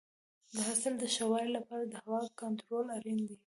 د 0.53 0.55
حاصل 0.67 0.93
د 0.99 1.03
ښه 1.15 1.23
والي 1.31 1.51
لپاره 1.57 1.83
د 1.87 1.93
هوا 2.05 2.21
کنټرول 2.41 2.85
اړین 2.97 3.19
دی. 3.29 3.37